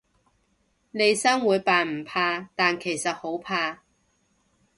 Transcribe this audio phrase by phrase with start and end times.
[0.89, 3.83] 利申會扮唔怕，但其實好怕